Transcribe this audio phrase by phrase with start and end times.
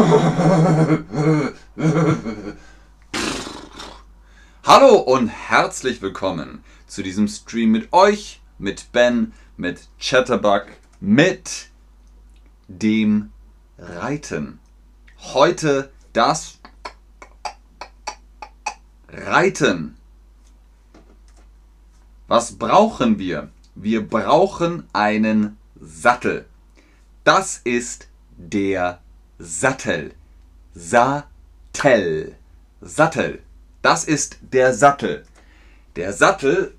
[4.64, 10.68] Hallo und herzlich willkommen zu diesem Stream mit euch, mit Ben, mit Chatterbug,
[11.00, 11.68] mit
[12.68, 13.30] dem
[13.78, 14.58] Reiten.
[15.34, 16.60] Heute das
[19.10, 19.98] Reiten.
[22.26, 23.50] Was brauchen wir?
[23.74, 26.46] Wir brauchen einen Sattel.
[27.22, 28.08] Das ist
[28.38, 29.02] der
[29.42, 30.12] Sattel.
[30.74, 32.36] Sattel.
[32.82, 33.42] Sattel.
[33.80, 35.24] Das ist der Sattel.
[35.96, 36.74] Der Sattel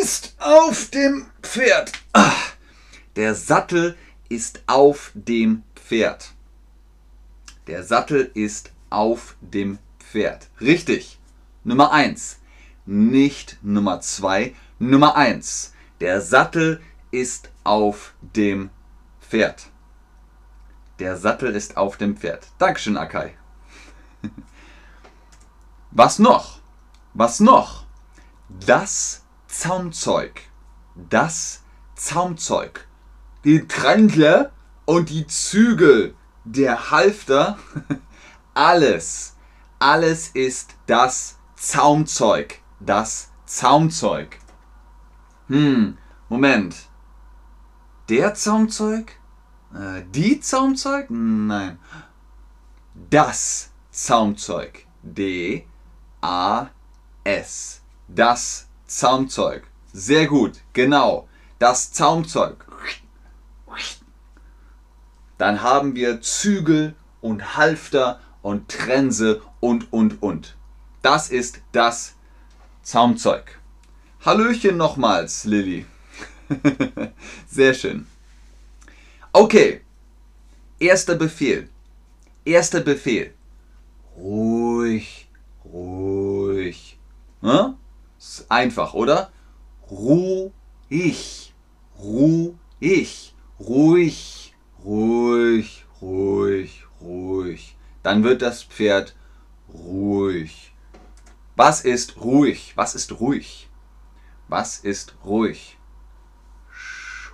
[0.00, 1.92] ist auf dem Pferd.
[2.12, 2.34] Ah,
[3.14, 3.96] der Sattel
[4.28, 6.32] ist auf dem Pferd.
[7.68, 10.48] Der Sattel ist auf dem Pferd.
[10.60, 11.20] Richtig.
[11.62, 12.40] Nummer 1.
[12.84, 14.56] Nicht Nummer 2.
[14.80, 15.72] Nummer 1.
[16.00, 16.80] Der Sattel
[17.12, 18.70] ist auf dem
[19.20, 19.71] Pferd.
[21.02, 22.46] Der Sattel ist auf dem Pferd.
[22.58, 23.36] Dankeschön, Akai.
[25.90, 26.60] Was noch?
[27.12, 27.86] Was noch?
[28.48, 30.42] Das Zaumzeug.
[30.94, 31.64] Das
[31.96, 32.86] Zaumzeug.
[33.42, 34.52] Die Tränkle
[34.84, 37.58] und die Zügel, der Halfter,
[38.54, 39.34] alles,
[39.80, 42.60] alles ist das Zaumzeug.
[42.78, 44.38] Das Zaumzeug.
[45.48, 46.76] Hm, Moment.
[48.08, 49.16] Der Zaumzeug?
[49.74, 51.06] Äh, die Zaumzeug?
[51.10, 51.78] Nein.
[53.10, 54.86] Das Zaumzeug.
[55.02, 55.66] D
[56.20, 56.68] A
[57.24, 57.80] S.
[58.08, 59.64] Das Zaumzeug.
[59.92, 61.28] Sehr gut, genau.
[61.58, 62.66] Das Zaumzeug.
[65.38, 70.56] Dann haben wir Zügel und Halfter und Trense und und und.
[71.02, 72.14] Das ist das
[72.82, 73.58] Zaumzeug.
[74.24, 75.86] Hallöchen nochmals, Lilly.
[77.48, 78.06] Sehr schön.
[79.34, 79.80] Okay.
[80.78, 81.70] Erster Befehl.
[82.44, 83.32] Erster Befehl.
[84.14, 85.30] Ruhig,
[85.64, 86.98] ruhig.
[87.40, 87.76] Hm?
[88.18, 89.32] Ist einfach, oder?
[89.90, 91.54] Ruhig,
[91.98, 94.54] ruhig, ruhig,
[94.84, 97.76] ruhig, ruhig, ruhig.
[98.02, 99.14] Dann wird das Pferd
[99.72, 100.74] ruhig.
[101.56, 102.72] Was ist ruhig?
[102.76, 103.70] Was ist ruhig?
[104.48, 105.78] Was ist ruhig?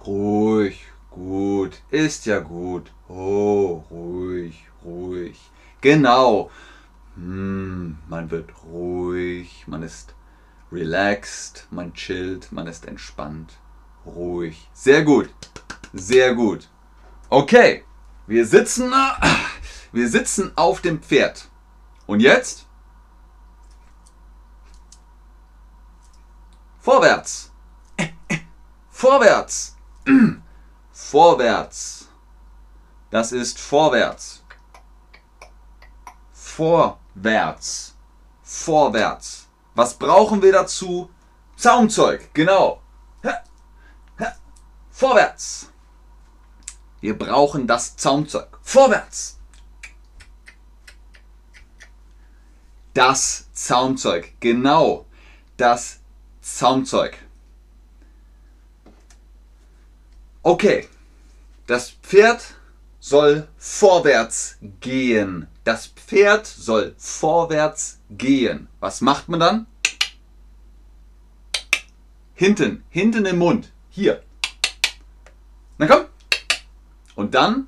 [0.06, 2.92] Ruhig, gut, ist ja gut.
[3.08, 5.38] Oh, ruhig, ruhig.
[5.80, 6.50] Genau.
[7.14, 10.14] Hm, man wird ruhig, man ist
[10.70, 13.58] relaxed, man chillt, man ist entspannt,
[14.06, 14.68] ruhig.
[14.72, 15.30] Sehr gut,
[15.92, 16.68] sehr gut.
[17.30, 17.84] Okay,
[18.26, 18.92] wir sitzen,
[19.92, 21.48] wir sitzen auf dem Pferd.
[22.06, 22.66] Und jetzt?
[26.80, 27.52] Vorwärts.
[28.90, 29.76] Vorwärts.
[30.98, 32.08] Vorwärts.
[33.10, 34.44] Das ist vorwärts.
[36.32, 37.94] Vorwärts.
[38.42, 39.46] Vorwärts.
[39.74, 41.08] Was brauchen wir dazu?
[41.56, 42.82] Zaumzeug, genau.
[44.90, 45.72] Vorwärts.
[47.00, 48.58] Wir brauchen das Zaumzeug.
[48.60, 49.38] Vorwärts.
[52.92, 55.06] Das Zaumzeug, genau.
[55.56, 56.00] Das
[56.42, 57.16] Zaumzeug.
[60.42, 60.88] Okay,
[61.66, 62.54] das Pferd
[63.00, 65.48] soll vorwärts gehen.
[65.64, 68.68] Das Pferd soll vorwärts gehen.
[68.80, 69.66] Was macht man dann?
[72.34, 73.72] Hinten, hinten im Mund.
[73.90, 74.22] Hier.
[75.76, 76.04] Na komm.
[77.16, 77.66] Und dann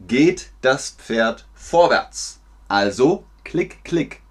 [0.00, 2.40] geht das Pferd vorwärts.
[2.66, 4.22] Also klick, klick.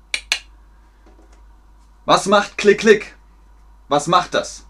[2.06, 3.16] Was macht klick, klick?
[3.88, 4.66] Was macht das?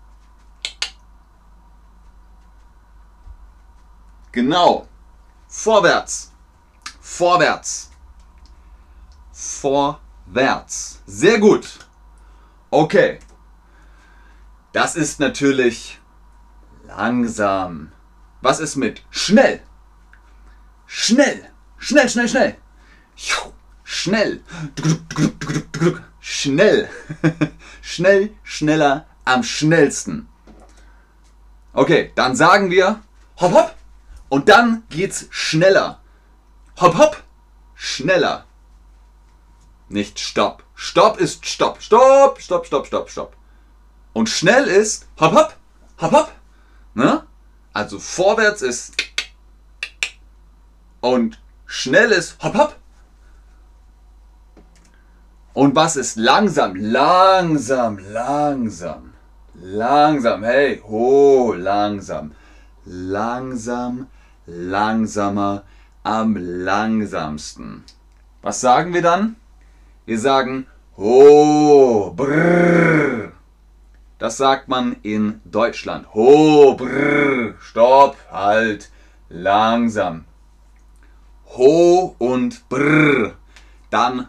[4.35, 4.85] Genau.
[5.47, 6.34] Vorwärts.
[7.00, 7.90] Vorwärts.
[9.31, 11.01] Vorwärts.
[11.06, 11.79] Sehr gut.
[12.69, 13.19] Okay.
[14.73, 16.01] Das ist natürlich
[16.84, 17.94] langsam.
[18.41, 19.62] Was ist mit schnell?
[20.85, 21.50] Schnell.
[21.78, 22.58] Schnell, schnell, schnell.
[23.85, 24.43] Schnell.
[26.20, 26.90] Schnell.
[27.81, 30.28] Schnell, schneller, am schnellsten.
[31.72, 33.02] Okay, dann sagen wir
[33.40, 33.75] hopp, hopp.
[34.30, 36.00] Und dann geht's schneller.
[36.80, 37.24] Hopp, hopp.
[37.76, 38.46] Schneller.
[39.90, 40.64] Nicht stopp.
[40.74, 41.82] Stopp ist stopp.
[41.82, 43.36] Stopp, stopp, stopp, stopp, stopp.
[44.14, 45.56] Und schnell ist hopp, hopp.
[46.02, 46.32] Hopp, hopp.
[46.94, 47.24] Ne?
[47.74, 48.96] Also vorwärts ist
[51.02, 52.76] und schnell ist hopp, hopp.
[55.54, 56.76] Und was ist langsam?
[56.76, 59.14] Langsam, langsam.
[59.54, 62.32] Langsam, hey, ho, langsam.
[62.86, 64.08] Langsam,
[64.46, 65.64] langsamer,
[66.03, 67.84] am langsamsten.
[68.42, 69.36] Was sagen wir dann?
[70.06, 73.32] Wir sagen ho, brrr.
[74.18, 76.14] Das sagt man in Deutschland.
[76.14, 78.92] Ho, brrr, stopp, halt,
[79.30, 80.26] langsam.
[81.58, 83.34] Ho und brrr.
[83.90, 84.28] Dann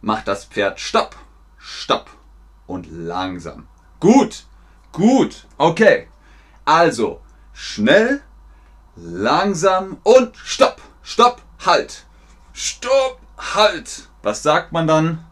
[0.00, 1.16] macht das Pferd stopp,
[1.58, 2.10] stopp
[2.66, 3.68] und langsam.
[4.00, 4.46] Gut,
[4.92, 6.08] gut, okay.
[6.64, 7.20] Also,
[7.52, 8.22] schnell,
[8.96, 12.06] langsam und stopp, stopp, halt.
[12.52, 14.08] Stopp, halt.
[14.22, 15.26] Was sagt man dann?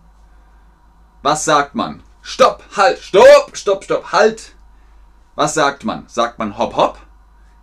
[1.22, 2.02] Was sagt man?
[2.22, 4.54] Stopp, halt, stopp, stopp, stopp, halt.
[5.34, 6.08] Was sagt man?
[6.08, 6.98] Sagt man hopp, hopp?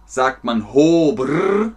[0.06, 1.74] Sagt man ho, brr?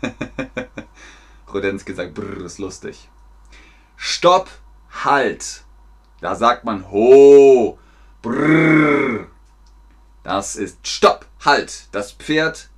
[1.52, 3.08] Rudenski sagt, brr, ist lustig.
[3.96, 4.48] Stopp,
[5.04, 5.64] halt.
[6.20, 7.78] Da sagt man ho,
[8.22, 9.26] brr.
[10.22, 11.88] Das ist Stopp, halt.
[11.92, 12.68] Das Pferd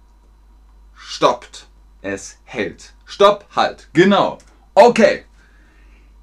[0.95, 1.67] stoppt.
[2.01, 2.95] Es hält.
[3.05, 3.89] Stopp, halt.
[3.93, 4.39] Genau.
[4.75, 5.25] Okay.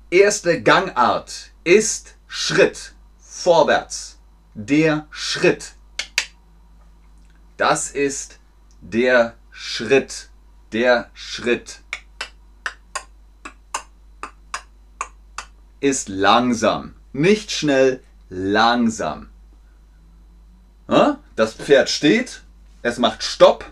[0.09, 2.93] Erste Gangart ist Schritt.
[3.19, 4.17] Vorwärts.
[4.53, 5.73] Der Schritt.
[7.57, 8.39] Das ist
[8.81, 10.29] der Schritt.
[10.71, 11.81] Der Schritt.
[15.79, 16.95] Ist langsam.
[17.13, 19.29] Nicht schnell, langsam.
[21.35, 22.41] Das Pferd steht,
[22.81, 23.63] es macht Stopp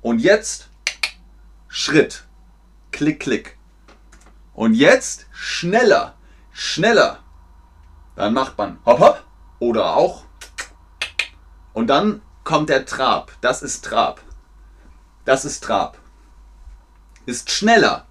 [0.00, 0.70] und jetzt
[1.68, 2.24] Schritt.
[2.92, 3.58] Klick, klick.
[4.54, 6.14] Und jetzt schneller,
[6.50, 7.18] schneller.
[8.16, 9.24] Dann macht man hopp, hopp
[9.58, 10.24] oder auch.
[11.74, 13.32] Und dann kommt der Trab.
[13.42, 14.22] Das ist Trab.
[15.26, 15.98] Das ist Trab.
[17.26, 18.06] Ist schneller.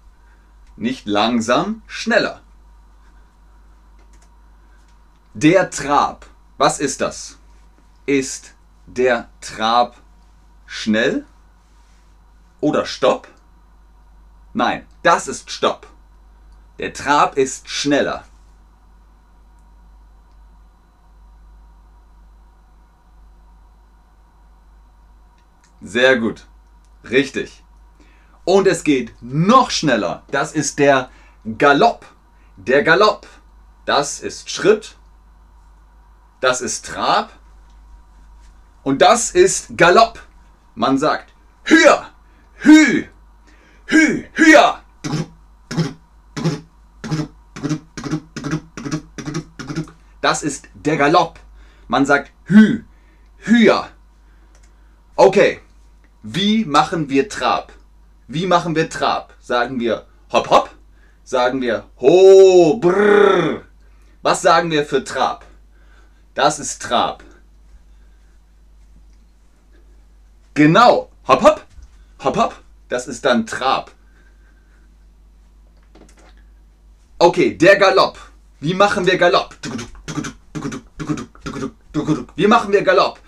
[0.76, 2.43] Nicht langsam, schneller.
[5.36, 6.26] Der Trab.
[6.58, 7.40] Was ist das?
[8.06, 8.54] Ist
[8.86, 9.96] der Trab
[10.64, 11.26] schnell
[12.60, 13.26] oder Stopp?
[14.52, 15.88] Nein, das ist Stopp.
[16.78, 18.24] Der Trab ist schneller.
[25.80, 26.46] Sehr gut.
[27.10, 27.64] Richtig.
[28.44, 30.22] Und es geht noch schneller.
[30.30, 31.10] Das ist der
[31.58, 32.06] Galopp.
[32.56, 33.26] Der Galopp.
[33.84, 34.96] Das ist Schritt
[36.44, 37.32] das ist Trab
[38.82, 40.20] und das ist Galopp.
[40.74, 41.32] Man sagt
[41.64, 42.10] Hüa,
[42.56, 43.06] Hü,
[43.86, 44.82] Hü, Hüa.
[50.20, 51.40] Das ist der Galopp.
[51.88, 52.84] Man sagt Hü,
[53.38, 53.88] Hüa.
[55.16, 55.60] Okay,
[56.22, 57.72] wie machen wir Trab?
[58.28, 59.32] Wie machen wir Trab?
[59.40, 60.70] Sagen wir Hopp, Hopp?
[61.22, 63.62] Sagen wir Ho, Brrr?
[64.20, 65.46] Was sagen wir für Trab?
[66.34, 67.22] Das ist Trab.
[70.54, 71.10] Genau.
[71.28, 71.66] Hopp, hopp.
[72.22, 72.62] Hopp, hopp.
[72.88, 73.90] Das ist dann Trab.
[77.18, 78.18] Okay, der Galopp.
[78.60, 79.54] Wie machen wir Galopp?
[82.36, 83.20] Wie machen wir Galopp?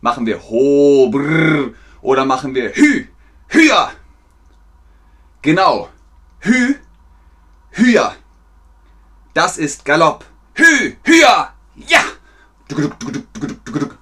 [0.00, 3.06] Machen wir ho, brr, oder machen wir hü,
[3.48, 3.92] hüa?
[5.42, 5.88] Genau.
[6.40, 6.74] Hü,
[7.72, 8.14] hüa.
[9.34, 10.24] Das ist Galopp.
[10.54, 11.54] Hü, hüa.
[11.76, 12.11] Ja!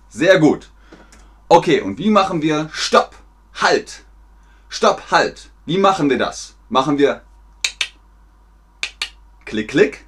[0.08, 0.70] Sehr gut.
[1.48, 3.14] Okay, und wie machen wir Stopp,
[3.54, 4.04] Halt?
[4.68, 5.50] Stopp, Halt.
[5.66, 6.56] Wie machen wir das?
[6.68, 7.22] Machen wir
[9.44, 10.04] Klick, Klick?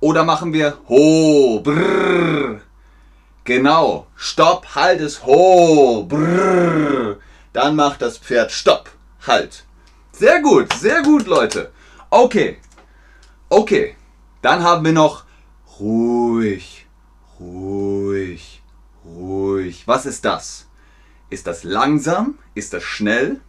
[0.00, 2.60] Oder machen wir Ho, Brrr?
[3.44, 4.06] Genau.
[4.16, 7.16] Stopp, Halt ist Ho, Brrr.
[7.52, 8.90] Dann macht das Pferd Stopp,
[9.26, 9.64] Halt.
[10.12, 11.72] Sehr gut, sehr gut, Leute.
[12.10, 12.58] Okay.
[13.48, 13.96] Okay.
[14.42, 15.24] Dann haben wir noch
[15.78, 16.86] ruhig.
[19.86, 20.68] Was ist das?
[21.30, 22.38] Ist das langsam?
[22.54, 23.40] Ist das schnell?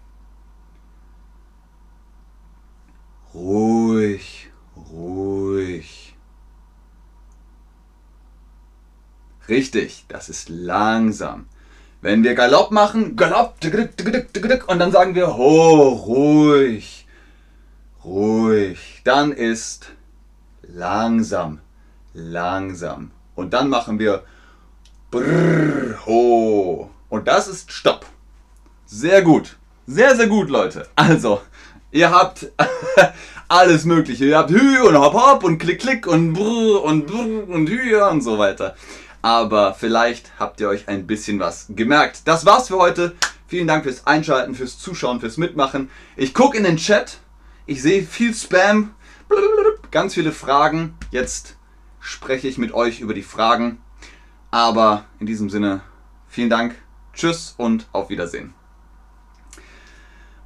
[3.33, 6.15] Ruhig, ruhig.
[9.49, 11.47] Richtig, das ist langsam.
[12.01, 13.55] Wenn wir Galopp machen, Galopp,
[14.67, 17.07] und dann sagen wir, ho, ruhig,
[18.03, 19.91] ruhig, dann ist
[20.61, 21.59] langsam,
[22.13, 23.11] langsam.
[23.35, 24.23] Und dann machen wir
[25.13, 26.89] Brrr, ho.
[27.07, 28.03] Und das ist Stopp.
[28.87, 29.57] Sehr gut.
[29.85, 30.87] Sehr, sehr gut, Leute.
[30.95, 31.39] Also,
[31.91, 32.51] ihr habt
[33.47, 34.25] alles Mögliche.
[34.25, 37.95] Ihr habt Hü und Hop Hop und Klick Klick und Brrr und Brrr und Hü
[38.01, 38.75] und so weiter.
[39.21, 42.21] Aber vielleicht habt ihr euch ein bisschen was gemerkt.
[42.25, 43.13] Das war's für heute.
[43.45, 45.91] Vielen Dank fürs Einschalten, fürs Zuschauen, fürs Mitmachen.
[46.15, 47.19] Ich gucke in den Chat.
[47.67, 48.95] Ich sehe viel Spam.
[49.91, 50.95] Ganz viele Fragen.
[51.11, 51.55] Jetzt
[51.99, 53.77] spreche ich mit euch über die Fragen.
[54.53, 55.81] Aber in diesem Sinne,
[56.27, 56.75] vielen Dank,
[57.11, 58.53] tschüss und auf Wiedersehen.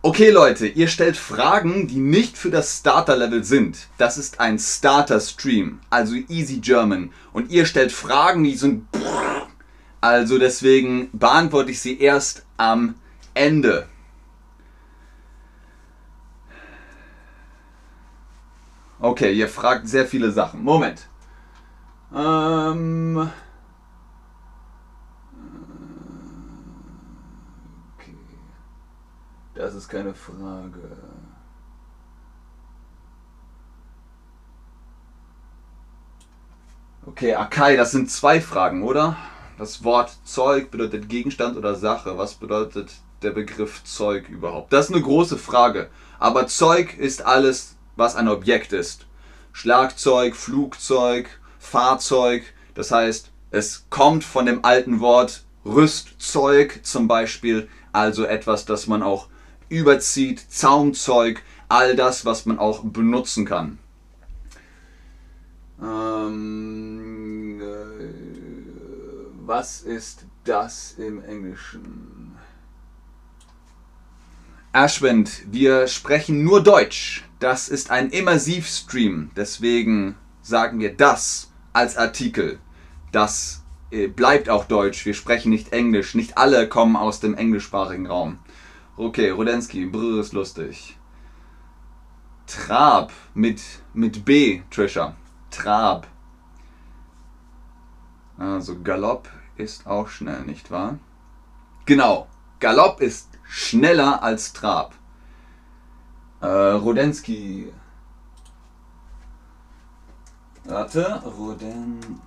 [0.01, 3.89] Okay Leute, ihr stellt Fragen, die nicht für das Starter-Level sind.
[3.97, 7.11] Das ist ein Starter-Stream, also Easy German.
[7.33, 8.87] Und ihr stellt Fragen, die sind...
[9.99, 12.95] Also deswegen beantworte ich sie erst am
[13.33, 13.89] Ende.
[19.01, 20.63] Okay, ihr fragt sehr viele Sachen.
[20.63, 21.09] Moment.
[22.15, 23.29] Ähm...
[29.57, 30.97] Das ist keine Frage.
[37.07, 39.17] Okay, Akai, das sind zwei Fragen, oder?
[39.57, 42.17] Das Wort Zeug bedeutet Gegenstand oder Sache.
[42.19, 42.91] Was bedeutet
[43.23, 44.71] der Begriff Zeug überhaupt?
[44.71, 45.89] Das ist eine große Frage.
[46.19, 49.07] Aber Zeug ist alles was ein Objekt ist.
[49.53, 52.43] Schlagzeug, Flugzeug, Fahrzeug.
[52.75, 59.01] Das heißt, es kommt von dem alten Wort Rüstzeug zum Beispiel, also etwas, das man
[59.01, 59.29] auch
[59.69, 63.79] überzieht, Zaumzeug, all das, was man auch benutzen kann.
[65.81, 67.65] Ähm, äh,
[69.45, 72.35] was ist das im Englischen?
[74.73, 77.23] Ashwind, wir sprechen nur Deutsch.
[77.39, 82.59] Das ist ein Immersivstream, deswegen sagen wir das als Artikel.
[83.11, 86.15] Das äh, bleibt auch Deutsch, wir sprechen nicht Englisch.
[86.15, 88.39] Nicht alle kommen aus dem englischsprachigen Raum.
[88.99, 90.97] Okay, Rudensky, brr ist lustig.
[92.47, 93.61] Trab mit,
[93.93, 95.15] mit B, Trisha.
[95.51, 96.07] Trab.
[98.39, 100.97] Also Galopp ist auch schnell, nicht wahr?
[101.85, 102.27] Genau,
[102.59, 104.95] Galopp ist schneller als Trab.
[106.41, 107.71] Äh, Rodensky.
[110.63, 112.26] Warte, Rodensky.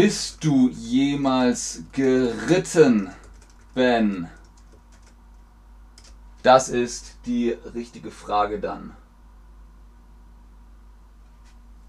[0.00, 3.10] Bist du jemals geritten,
[3.74, 4.28] Ben?
[6.40, 8.96] Das ist die richtige Frage dann.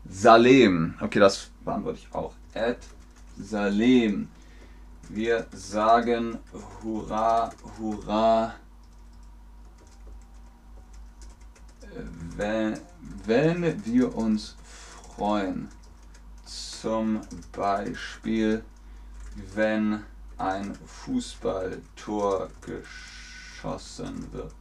[0.06, 0.96] Salem.
[1.00, 2.34] Okay, das beantworte ich auch.
[2.54, 2.80] Ed
[3.38, 4.28] Salem.
[5.08, 6.40] Wir sagen
[6.82, 8.56] Hurra, Hurra,
[12.36, 12.80] wenn,
[13.28, 14.56] wenn wir uns
[15.16, 15.70] freuen.
[16.82, 17.20] Zum
[17.52, 18.64] Beispiel,
[19.54, 20.06] wenn
[20.38, 24.54] ein Fußballtor geschossen wird.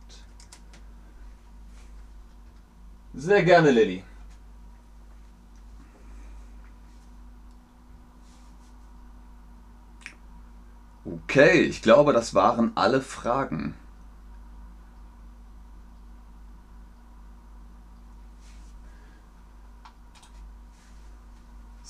[3.15, 4.03] Sehr gerne, Lilly.
[11.05, 13.77] Okay, ich glaube, das waren alle Fragen.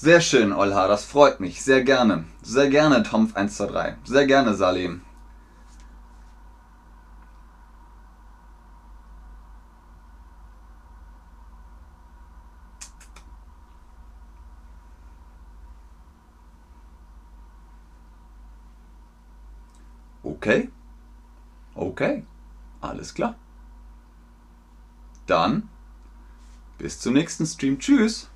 [0.01, 1.65] Sehr schön, Olha, das freut mich.
[1.65, 2.25] Sehr gerne.
[2.41, 3.95] Sehr gerne, Tomf123.
[4.05, 5.01] Sehr gerne, Salim.
[20.23, 20.71] Okay.
[21.75, 22.23] Okay.
[22.81, 23.35] Alles klar.
[25.27, 25.69] Dann
[26.79, 27.81] bis zum nächsten Stream.
[27.81, 28.31] Tschüss.